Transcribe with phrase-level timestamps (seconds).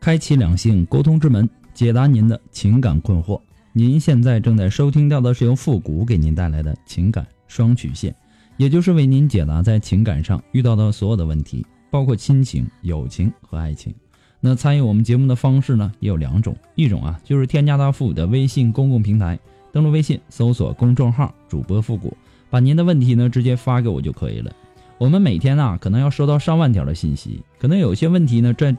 [0.00, 3.38] 开启两性沟通之门，解答您的情感困惑。
[3.74, 8.16] 您现在正在收听到的是由复古给您带来的情感双曲线，
[8.56, 13.94] 也就是为您解答在情感上遇到的所有的问题，包括亲情、友情和爱情。
[14.40, 19.38] 那参与我们节目的方式呢，也有两种，一种啊就是添加到复古的微信公共平台，
[19.70, 22.16] 登录微信搜索公众号主播复古，
[22.48, 24.50] 把您的问题呢直接发给我就可以了。
[24.96, 28.74] 我们每天啊可能要收到上万条的信息，可能有些问题呢在。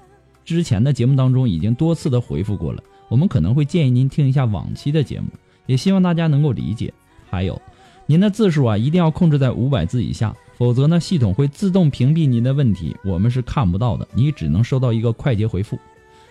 [0.53, 5.27] 之前的节目当中已经多次的回复过了，我们可能会建议您听一下往期的节目，
[5.65, 6.93] 也希望大家能够理解。
[7.29, 7.61] 还有，
[8.05, 15.79] 您的字数啊一定要控制在五百字以下，否则呢系统会自动屏蔽您的问题，我们是看不到的，你只能收到一个快捷回复。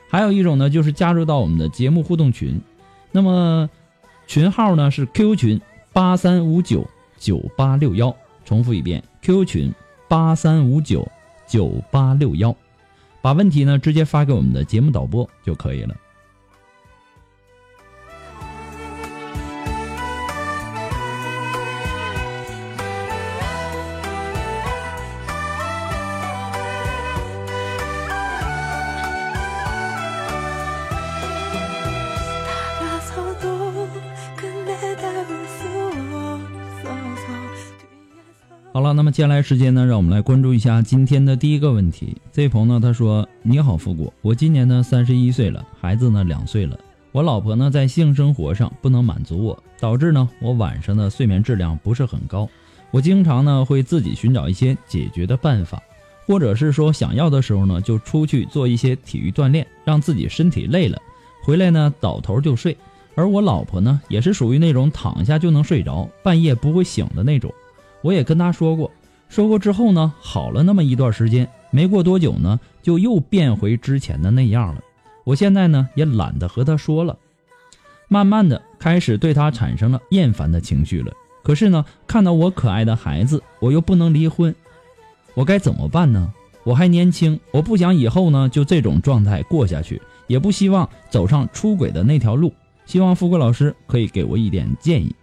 [0.08, 2.60] 还有一种呢就是加入到我们的节目互动群，
[3.10, 3.68] 那么
[4.26, 5.60] 群号呢是 QQ 群
[5.92, 6.86] 八三五九
[7.18, 9.72] 九八六幺，重复一遍 QQ 群
[10.08, 11.08] 八三五九
[11.46, 12.54] 九八六幺。
[13.22, 15.94] 把问题呢直接发给我们的节目导播就可以了。
[39.20, 42.16] 接下来时间呢，让我们来关注一下今天的第一个问题。
[42.32, 46.80] 这位朋友呢，他说：“你好，复古，我今年呢三十一岁了，孩子呢两岁了。
[47.12, 52.48] 我老婆呢在性生活上不能满足我，导致呢我晚上的睡眠质量不是很高。
[52.90, 55.82] 我经常呢会自己寻找一些解决的办法，
[56.24, 60.98] 或者是说想要的时候呢就出去做一些体育锻炼，让自己身体累了，
[61.44, 62.74] 回来呢倒头就睡。
[63.14, 67.52] 而我老婆呢也是属于那种躺下就能睡着，半夜不会醒的那种。”
[68.02, 68.90] 我也跟他说过，
[69.30, 74.82] 说过之后呢，好了那么一段时间，没过多久呢，就又变回之前的那样了。
[75.22, 77.16] 我现在呢也懒得和他说了，
[78.08, 81.12] 慢慢的开始对他产生了厌烦的情绪了。
[81.44, 84.52] 可是呢，看到我可爱的孩子，我又不能离婚，
[85.34, 86.34] 我该怎么办呢？
[86.64, 92.52] 我还年轻，我不想以后呢就这种状态过下去，也不希望走上出轨的那条路。
[92.84, 95.14] 希望富贵老师可以给我一点建议。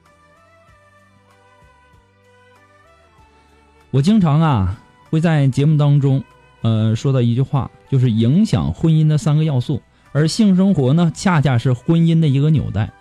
[3.90, 6.22] 我经常啊会在节目当中，
[6.62, 9.81] 呃说到一句话，就是影响婚姻的三个要素，
[10.12, 12.92] 而性生活呢恰恰是婚姻的一个纽带。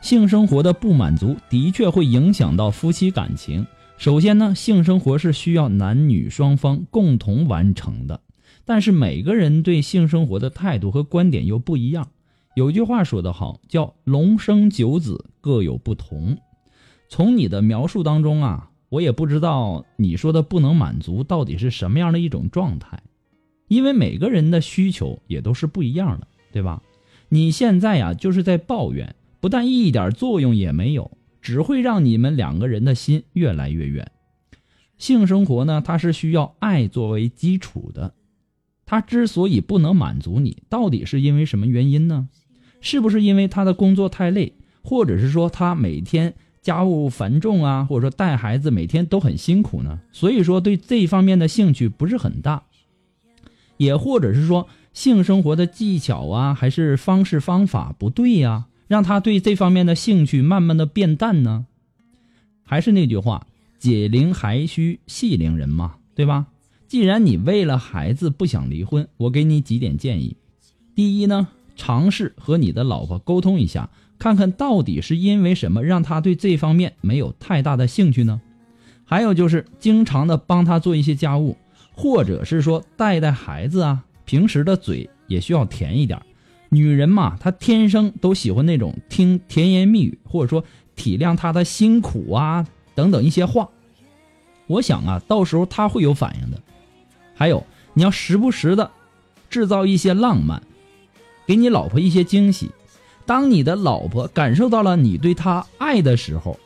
[0.00, 3.66] 性生活的不满足的确会影响到夫妻感情。
[3.98, 8.18] 首先呢，性生活是需要男女双方共同完成的，
[8.64, 12.08] 但是每个人对性生活的态度和观点又不一样。
[12.54, 16.38] 有句话说得好，叫“龙生九子，各有不同”。
[17.10, 18.69] 从你的描述当中啊。
[18.90, 23.02] 我也不知道你说的不能满足到底是什么样的一种状态，
[23.68, 26.82] 因为每个人的需求也都是不一样的，对吧？
[27.28, 34.10] 你现在呀就是在抱怨，不但一点作用也没有，只会让你们两个人的心越来越远。
[34.98, 38.14] 性生活呢，它是需要爱作为基础的，
[38.84, 42.28] 他之所以不能满足你，到底是因为什么原因呢？
[42.80, 46.34] 是不是因为他的工作太累，或者是说他每天？
[46.62, 52.64] 家务繁重啊，或者说带孩子每天都很辛苦呢，所以说对这方面的兴趣不是很大，
[53.76, 61.66] 也或者是说性生活的技巧啊，还是方式方法不对呀，让他对这方面的兴趣慢慢的变淡呢？
[62.62, 63.46] 还是那句话，
[63.78, 66.46] 解铃还需系铃人嘛，对吧？
[66.86, 70.36] 既然你为了孩子不想离婚，我给你几点建议。
[70.94, 73.88] 第一呢，尝试和你的老婆沟通一下。
[74.20, 78.40] 看看到底是因为什么让他对这方面没有太大的兴趣呢？
[79.04, 81.56] 还有就是经常的帮他做一些家务，
[81.92, 86.20] 或者是说带带孩子啊，平时的嘴也需要甜一点。
[86.68, 90.62] 女人嘛，她天生都喜欢那种听甜言蜜语，或者说
[90.94, 92.64] 体谅她的辛苦啊
[92.94, 93.68] 等等一些话。
[94.66, 96.60] 我想啊，到时候她会有反应的。
[97.34, 98.90] 还有，你要时不时的
[99.48, 100.62] 制造一些浪漫，
[101.46, 102.70] 给你老婆一些惊喜。
[103.30, 106.58] 当你的老婆感受到了你对她爱的时候，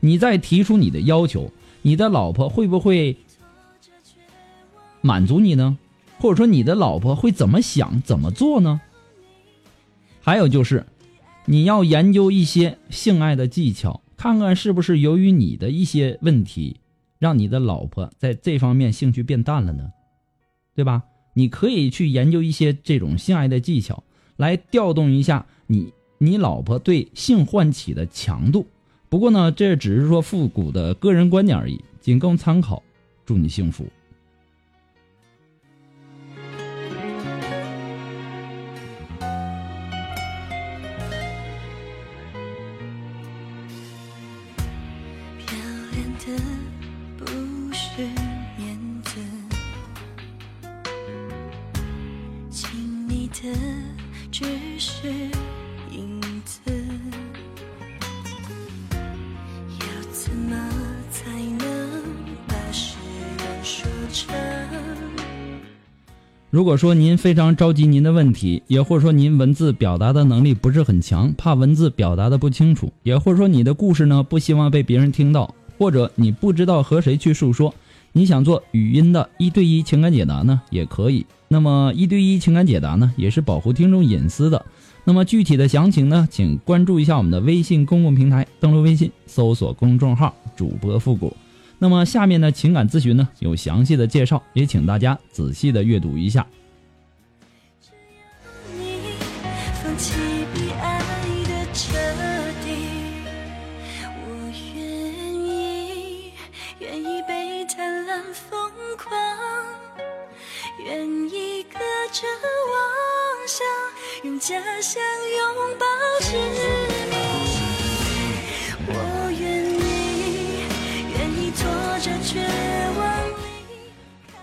[0.00, 3.18] 你再提出你的要求，你的老婆会不会
[5.02, 5.76] 满足你呢？
[6.18, 8.80] 或者说你的老婆会怎么想、怎么做呢？
[10.22, 10.86] 还有就是，
[11.44, 16.80] 你要研究一些性爱的技巧，看看是不是由于你的一些问题，
[17.18, 19.90] 让你的老婆在这方面兴趣变淡了呢？
[20.74, 21.02] 对吧？
[21.34, 24.02] 你可以去研究一些这种性爱的技巧，
[24.38, 28.66] 来调动一下你你老婆对性唤起的强度。
[29.08, 32.82] 不过呢，这只是说复古的个人观点而已，仅供参考。
[33.24, 33.86] 祝你幸福。
[53.40, 53.77] 的
[66.50, 77.74] 如果说您非常着急您的问题，也或者说您文字表达的能力不是很强，怕文字表达的不清楚，也或者说你的故事呢不希望被别人听到，或者你不知道和谁去诉说，
[78.12, 81.26] 你想做语音的一对一情感解答呢，也可以。
[81.48, 84.64] 那么一对一情感解答呢，也是保护听众隐私的。
[85.04, 91.36] 那么具体的详情呢，请关注一下我们的微信公共平台，登录微信搜索公众号主播复古。
[91.78, 96.46] 那么下面的情感咨询呢，有详细的介绍，也请大家仔细的阅读一下。
[110.84, 111.78] 愿意隔
[112.12, 112.22] 着
[112.72, 113.66] 妄想
[114.24, 115.02] 用家乡
[115.36, 115.84] 拥抱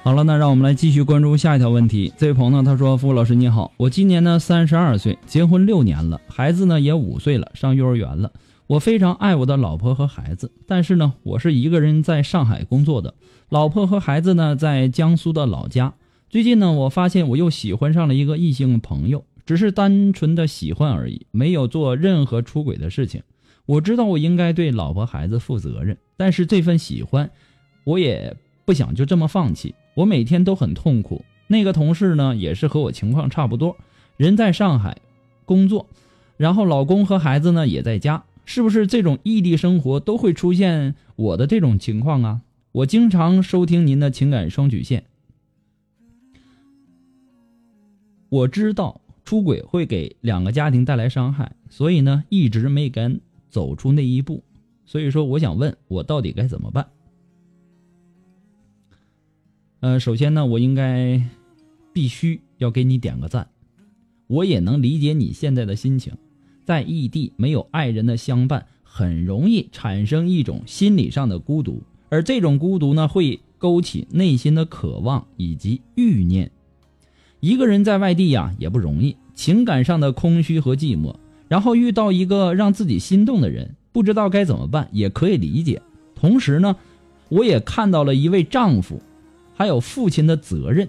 [0.06, 2.14] 好了，那让我们来继续关注下一条问题。
[2.16, 8.32] 这位朋友呢，他说：“付老师你好，我今年呢三十二岁，结婚六年了，孩子呢也五岁了，上幼儿园了。
[8.68, 13.16] 我非常爱我的老婆和孩子，但是呢，我是一个人在上海工作的，
[13.50, 15.96] 老婆和孩子呢在江苏的老家。
[16.30, 23.24] 最近呢，我发现我又喜欢上了一个异性朋友，只是单纯的喜欢而已，没有做任何出轨的事情。
[23.66, 27.28] 我知道我应该对老婆孩子负责任，但是这份喜欢，
[27.86, 31.26] 我也不想就这么放弃。”我每天都很痛苦。
[31.48, 33.76] 那个同事呢，也是和我情况差不多，
[34.18, 34.98] 人在上海
[35.46, 35.88] 工作，
[36.38, 38.24] 然后老公和孩子呢也在家。
[38.48, 42.42] 是不是这种异地生活都会出现我的这种情况啊？
[42.72, 45.06] 我经常收听您的情感双曲线，
[48.30, 53.20] 我知道出轨会给两个家庭带来伤害，所以呢一直没敢
[53.50, 54.44] 走出那一步。
[54.86, 56.86] 所以说，我想问我到底该怎么办？
[59.86, 61.22] 呃，首先呢，我应该
[61.94, 63.48] 必须要给你点个赞。
[64.26, 66.12] 我也能理解你现在的心情，
[66.64, 76.50] 在异地没有爱人的相伴，很容易产生一种心理上的孤独，而这种孤独呢，会勾起内心的渴望以及欲念。
[77.40, 81.14] 一个人在外地呀，也不容易，情感上的空虚和寂寞，
[81.48, 85.80] 然后遇到一个让自己心动的人，不知道该怎么办，也可以理解。
[86.16, 86.76] 同时呢，
[87.30, 89.00] 我也看到了一位丈夫。
[89.56, 90.88] 还有父亲的责任，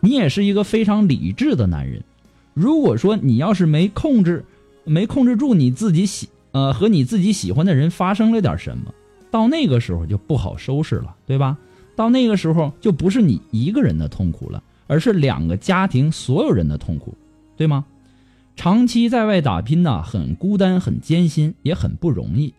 [0.00, 2.02] 你也是一个非常理智的男人。
[2.54, 4.44] 如果说你要是没控制，
[4.84, 8.94] 没控制住你自己喜呃和你自己喜欢的人发生了点什么，
[9.30, 11.58] 到那个时候就不好收拾了，对吧？
[11.94, 17.14] 到那个时候就不是你一个人的痛苦了，而是两个家庭所有人的痛苦，
[17.56, 17.84] 对吗？
[18.54, 22.54] 长期在外打拼呢，很孤单，很艰辛，也很不容易。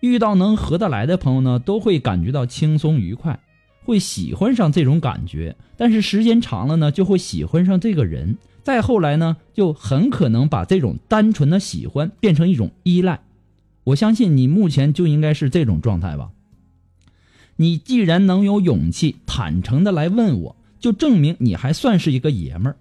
[0.00, 3.38] 遇到能合得来的朋友呢，都会感觉到轻松愉快。
[3.86, 8.36] 会喜欢上这种感觉，但是时间长了呢，就会喜欢上这个人。
[8.64, 13.20] 再后来呢，就很可能把这种单纯的喜欢变成一种依赖。
[13.84, 16.30] 我相信你目前就应该是这种状态吧。
[17.54, 22.76] 你既然能有勇气坦诚的来问我，就证明你还算是一个爷们儿。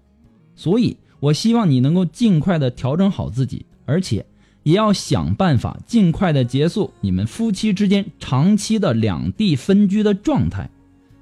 [0.56, 4.26] 所以，我希望你能够尽快的调整好自己，而且
[4.64, 10.68] 也要想办法尽快的结束你们夫妻之间长期的两地分居的状态。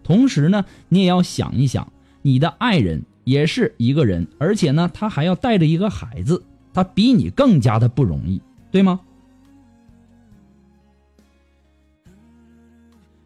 [0.04, 1.92] 同时呢，你也要想一想，
[2.22, 6.44] 你的爱人也是一个人，而且呢，他还要带着一个孩子，
[6.74, 8.42] 他比你更加的不容易，
[8.72, 9.00] 对吗？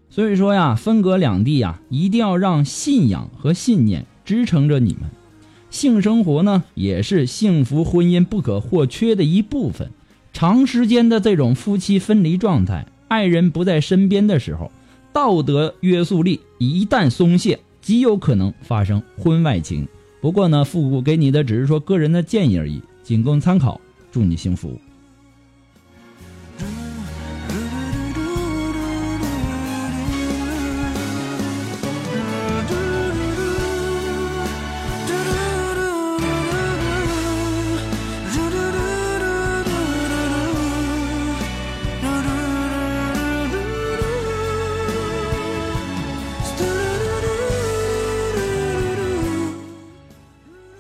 [0.10, 5.10] 所以说呀，分隔两地呀，一定要让信仰和信念支撑着你们。
[5.70, 9.92] 性生活呢，也是幸福婚姻不可或缺的一部分。
[10.34, 14.72] 长时间的这种夫妻分离状态，爱人不在身边的时候。
[15.18, 19.88] 道德约束力一旦松懈，极有可能发生婚外情。
[20.22, 23.82] 不过呢，复古给你的只是说个人的建议而已，仅供参考。
[24.12, 24.80] 祝你幸福。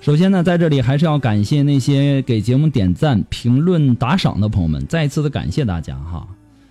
[0.07, 6.25] 首先呢，在这里还是要感谢那些给节目点赞、评论、打赏的朋友们，再一次的感谢大家哈。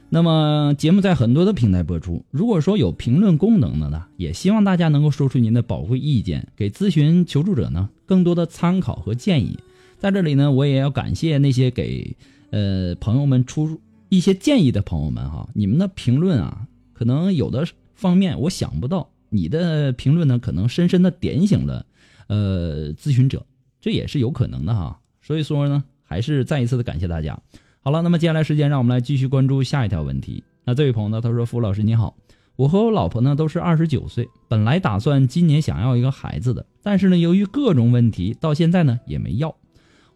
[0.08, 9.58] 那么节目在很多的平台播出，如果说有评论功能的呢，也希望大家能够说出您的宝贵意见，给咨询求助者呢更多的参考和建议。
[9.98, 12.16] 在这里呢，我也要感谢那些给
[12.48, 13.78] 呃朋友们出
[14.08, 17.66] 一些建议的朋友们哈，你们的评论啊，可能有的
[17.96, 21.84] 方面我想不到，你的评论呢，可能深深的点醒了。
[22.28, 23.44] 呃，咨询者，
[23.80, 24.98] 这也是有可能的哈。
[25.22, 27.38] 所以说呢，还是再一次的感谢大家。
[27.80, 30.42] 好了，那么接下来时间，让我们来继续关注下一条问题。
[30.64, 32.16] 那这位朋友呢，他说：“付老师你好，
[32.56, 39.56] 我和我老婆呢都是二十九岁，本来打算今年想要一个孩子的，但是呢，由于各种问题，到现在呢也没要。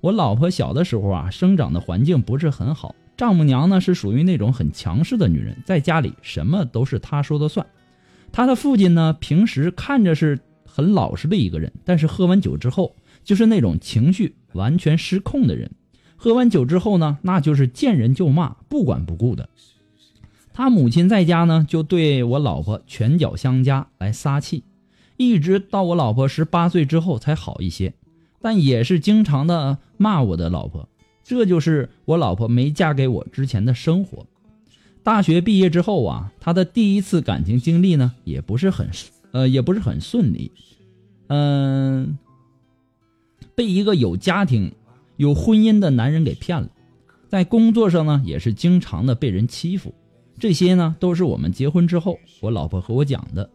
[0.01, 7.65] 我老婆小的时候啊，生长的环境不是很好，丈母娘呢是属于那种很强势的女人，在家里什么都是她说的算。
[8.33, 10.39] 她的父亲呢，平时看着是。”
[10.73, 15.71] 很老实的一个人，但是喝完酒之后就是那种情绪完全失控的人。
[16.17, 19.49] 喝完酒之后呢，那就是见人就骂，不管不顾的。
[20.53, 24.65] 他母亲在家呢，就对我老婆拳脚相加来撒气，
[25.17, 27.95] 一直到我老婆十八岁之后才好一些，
[28.43, 30.89] 但也是经常的骂我的老婆。
[31.25, 34.27] 这就是我老婆没嫁给我之前的生活。
[35.03, 38.91] 大学毕业之后啊，她的第一次感情经历呢，也不是很。
[39.33, 40.51] 呃，也不是很顺利，
[41.29, 42.19] 嗯，
[43.55, 44.73] 被一个有家庭、
[45.17, 46.69] 有婚姻的男人给骗了，
[47.29, 49.95] 在工作上呢，也是经常的被人欺负。
[50.39, 53.51] 这些呢，都是我们结婚之后，我老婆和我讲的。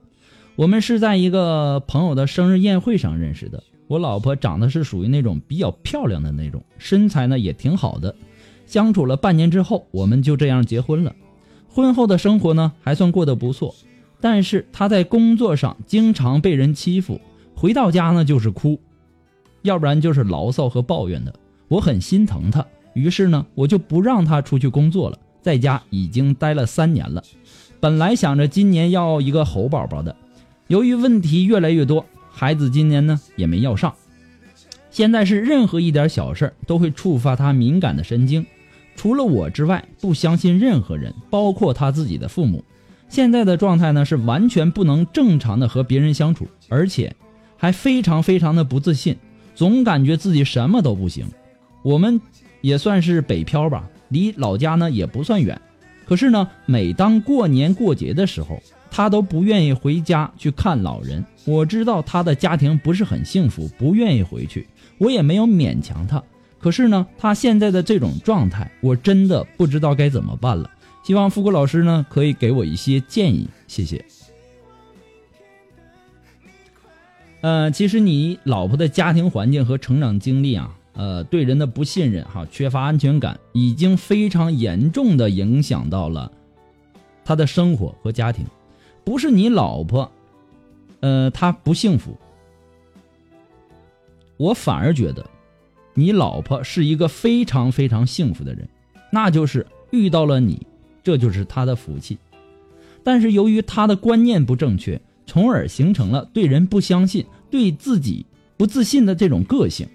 [0.55, 3.62] 我们是在一个朋友的生日宴会上认识的。
[3.88, 8.15] 我老婆长得是属于那种比较漂亮的那种，身材呢也挺好的。
[8.65, 11.13] 相处了半年之后，我们就这样结婚了。
[11.67, 13.75] 婚后的生活呢，还算过得不错。
[14.22, 17.19] 但是他在工作上经常被人欺负，
[17.55, 18.79] 回到家呢就是哭，
[19.62, 21.34] 要不然就是牢骚和抱怨的。
[21.67, 27.24] 我很心疼他，于是呢我就不让他出去工作了，在家已经待了三年了。
[27.79, 30.15] 本来想着今年要一个猴宝宝的，
[30.67, 33.93] 由于问题越来越多，孩子今年呢也没要上。
[34.89, 38.45] 现在是任何一点小事都会触发他敏感的神经，
[38.95, 42.63] 除了我之外不相信任何人，包括他自己的父母。
[43.08, 47.16] 现在的状态呢，是完全不能正常的和别人相处，而且
[47.58, 49.16] 还非常非常的不自信，
[49.54, 51.26] 总感觉自己什么都不行。
[51.84, 52.20] 我们
[52.62, 55.62] 也算是北漂吧，离老家呢也不算远，
[56.06, 61.24] 可是呢，每当过年过节的时候，他都不愿意回家去看老人。
[61.46, 66.22] 我知道他的家庭不是很幸福，不愿意回去，我也没有勉强他。
[66.60, 70.70] 可是呢，他现在的这种状态，我真的不知道该怎么办了。
[71.06, 74.04] 希望富国老师呢可以给我一些建议，谢谢。
[77.42, 86.32] 呃，其实你老婆的家庭环境和成长经历啊，呃，对人的不信任哈，缺乏安全感，已经非常严重的影响到了
[87.24, 88.44] 他的生活和家庭。
[89.04, 90.12] 不是你老婆，
[91.02, 92.18] 呃，她不幸福，
[94.38, 95.24] 我反而觉得
[95.94, 98.68] 你老婆是一个非常非常幸福的人，
[99.12, 100.66] 那就是遇到了你。
[101.06, 102.18] 这就是他的福气，
[103.04, 108.26] 但是由于他的观念不正确，从而形成了对人不相信、对自己
[108.58, 109.88] 不自信的这种个性。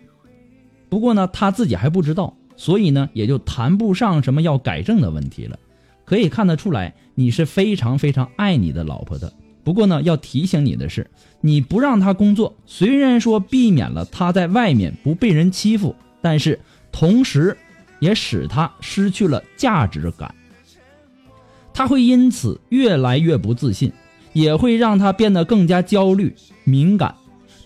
[0.89, 5.59] 不过呢，他自己还不知道，所以呢，也就谈不上什么要改正的问题了。
[6.05, 9.33] 可以看得出来，你是非常非常爱你的老婆的。
[9.65, 16.61] 不过呢，要提醒你的是，你不让他工作，虽然说避免了他在外面不被人欺负，但是
[16.93, 17.57] 同时
[17.99, 20.33] 也使他失去了价值感。
[21.73, 23.93] 他会因此越来越不自信，
[24.33, 26.35] 也会让他变得更加焦虑、
[26.65, 27.15] 敏感。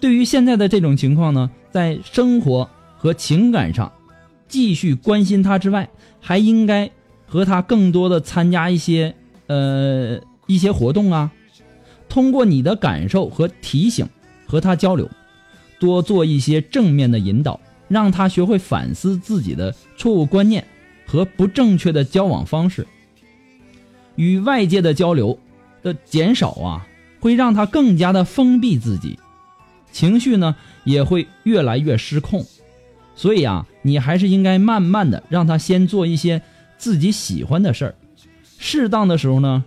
[0.01, 3.93] 对于现在的这种情况呢，在生活和情感上
[4.47, 5.89] 继续关心他之外，
[6.21, 6.91] 还应该
[7.27, 9.15] 和他更多的参加一些
[9.47, 11.33] 呃一些活动啊，
[12.09, 14.07] 通过你的感受和提醒
[14.47, 15.09] 和他交流，
[15.79, 17.59] 多做一些正面的引导，
[17.89, 20.65] 让他学会反思自己的错误观念
[21.07, 22.87] 和不正确的交往方式。
[24.17, 25.39] 与外界的交流，
[25.83, 26.87] 的减少啊，
[27.21, 29.19] 会让他更加的封闭自己，
[29.93, 32.45] 情绪呢也会越来越失控。
[33.17, 36.43] 所以啊，你还是应该慢慢的让他先做一些
[36.77, 37.95] 自己喜欢的事儿，
[38.59, 39.65] 适当的时候呢，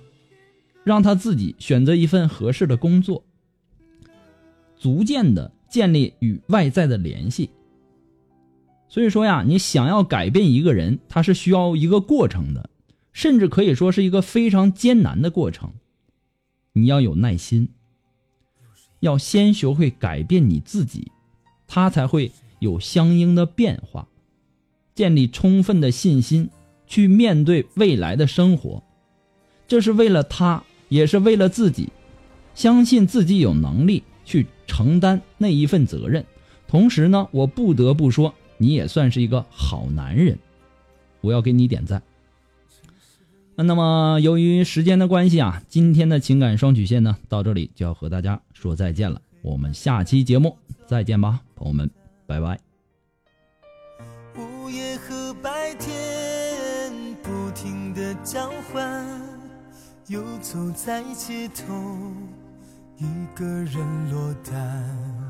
[0.83, 3.23] 让他自己选择一份合适的工作，
[4.77, 7.49] 逐渐的建立与外在的联系。
[8.89, 12.69] 所以说呀，你想要改变一个人，他是需要一个过程的，
[13.17, 15.71] 甚至可以说是一个非常艰难的过程。
[16.73, 17.69] 你要有耐心，
[18.99, 21.11] 要先学会改变你自己，
[21.65, 22.31] 他才会。
[22.59, 24.07] 有相应的变化，
[24.95, 26.49] 建立充分的信心
[26.87, 28.81] 去面对未来的生活，
[29.67, 31.89] 这是为了他，也是为了自己，
[32.55, 36.25] 相信自己有能力去承担那一份责任。
[36.67, 40.39] 同时呢，我不得不说，你也算是一个好男人，
[41.21, 42.01] 我要给你点赞。
[43.59, 49.19] 那么，由于时间的关系啊，今天的情感双曲线呢，到这里就要和大家说再见了。
[49.41, 51.89] 我们下期节目再见吧，朋友们。
[52.27, 52.59] 拜拜。
[54.35, 59.03] 午夜和白天不停的交换，
[60.07, 61.73] 游走在街头，
[62.97, 65.26] 一个人落单。